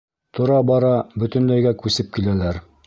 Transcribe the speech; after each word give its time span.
Тора-бара 0.37 0.91
бөтөнләйгә 1.25 1.77
күсеп 1.85 2.13
киләләр. 2.19 2.65